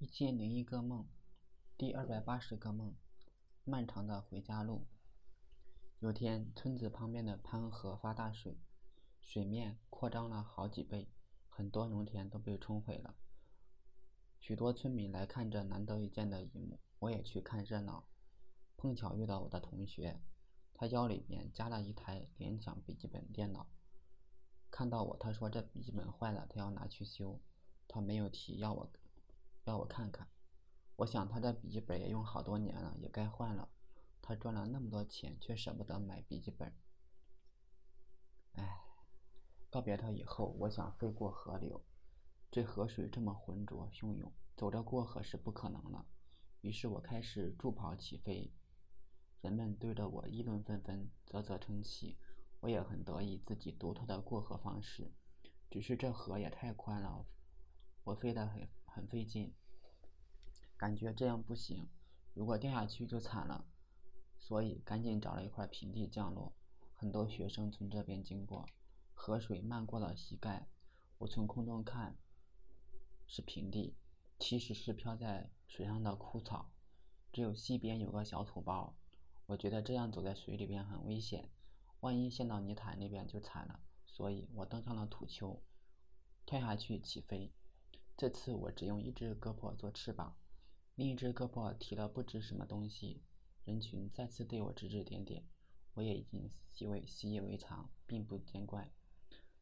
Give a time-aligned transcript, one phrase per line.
[0.00, 1.08] 一千零一个梦，
[1.76, 2.94] 第二百八十个梦，
[3.64, 4.86] 漫长的回家路。
[5.98, 8.60] 有天，村子旁边的潘河发大水，
[9.20, 11.08] 水面扩张了好几倍，
[11.48, 13.16] 很多农田都被冲毁了。
[14.38, 18.06] 许多村民来看这难得一见的一幕，我也去看热闹。
[18.76, 20.20] 碰巧遇到我的同学，
[20.74, 23.66] 他腰里面夹了一台联想笔记本电脑。
[24.70, 27.40] 看到我，他说这笔记本坏了，他要拿去修。
[27.88, 28.92] 他没有提要我。
[29.68, 30.26] 让我看看，
[30.96, 33.68] 我想他的笔记本也用好多年了，也该换了。
[34.22, 36.74] 他赚了那么多钱，却舍不得买笔记本。
[38.54, 38.80] 唉，
[39.68, 41.84] 告别他以后，我想飞过河流，
[42.50, 46.06] 这河水这么浑浊汹涌，走着过河是不可能了。
[46.62, 48.50] 于是我开始助跑起飞，
[49.42, 52.16] 人们对着我议论纷纷，啧啧称奇。
[52.60, 55.12] 我也很得意自己独特的过河方式，
[55.70, 57.26] 只是这河也太宽了，
[58.04, 58.66] 我飞得很。
[58.98, 59.54] 很费劲，
[60.76, 61.88] 感觉这样不行，
[62.34, 63.64] 如果掉下去就惨了，
[64.36, 66.52] 所以赶紧找了一块平地降落。
[66.96, 68.68] 很多学生从这边经过，
[69.14, 70.68] 河水漫过了膝盖，
[71.18, 72.18] 我从空中看
[73.28, 73.94] 是平地，
[74.36, 76.72] 其实是漂在水上的枯草，
[77.32, 78.96] 只有西边有个小土包。
[79.46, 81.48] 我觉得这样走在水里边很危险，
[82.00, 85.62] 万一陷到泥潭里边就惨了，所以我登上了土丘，
[86.44, 87.54] 跳下去起飞。
[88.18, 90.36] 这次我只用一只胳膊做翅膀，
[90.96, 93.22] 另一只胳膊提了不知什么东西。
[93.62, 95.46] 人群再次对我指指点点，
[95.94, 98.90] 我也已经习为习以为常，并不见怪。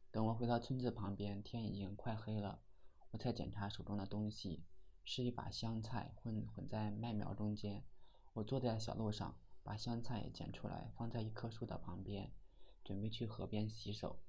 [0.09, 2.63] 等我回到村子旁边，天已经快黑了，
[3.11, 4.65] 我才检查手中的东西，
[5.03, 7.85] 是一把香菜混混在麦苗中间。
[8.33, 12.33] 我坐在小路上，把香菜捡出来，放在一棵树的旁边，
[12.83, 14.19] 准备去河边洗手。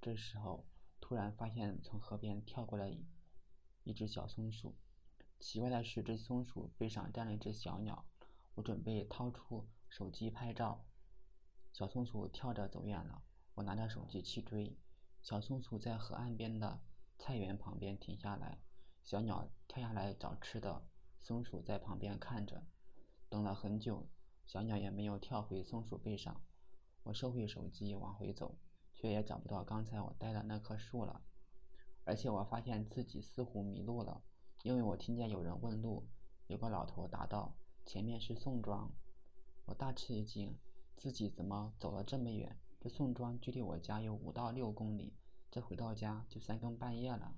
[0.00, 0.66] 这时候，
[1.00, 2.98] 突然发现从河边跳过来。
[3.86, 4.74] 一只小松鼠，
[5.38, 8.04] 奇怪的是，这松鼠背上站了一只小鸟。
[8.56, 10.84] 我准备掏出手机拍照，
[11.72, 13.22] 小松鼠跳着走远了。
[13.54, 14.76] 我拿着手机去追，
[15.22, 16.80] 小松鼠在河岸边的
[17.16, 18.58] 菜园旁边停下来，
[19.04, 20.88] 小鸟跳下来找吃的，
[21.22, 22.66] 松鼠在旁边看着。
[23.28, 24.08] 等了很久，
[24.44, 26.42] 小鸟也没有跳回松鼠背上。
[27.04, 28.58] 我收回手机往回走，
[28.92, 31.22] 却也找不到刚才我待的那棵树了。
[32.06, 34.22] 而且我发现自己似乎迷路了，
[34.62, 36.06] 因为我听见有人问路。
[36.46, 38.92] 有个老头答道：“前面是宋庄。”
[39.66, 40.56] 我大吃一惊，
[40.96, 42.56] 自己怎么走了这么远？
[42.80, 45.16] 这宋庄距离我家有五到六公里，
[45.50, 47.34] 这回到家就三更半夜了。